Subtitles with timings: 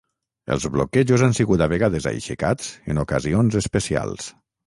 [0.53, 4.33] Els bloquejos han sigut a vegades aixecats en ocasions especials.